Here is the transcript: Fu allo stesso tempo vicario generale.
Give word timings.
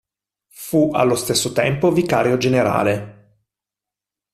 Fu 0.47 0.89
allo 0.93 1.13
stesso 1.13 1.51
tempo 1.51 1.91
vicario 1.91 2.35
generale. 2.37 3.43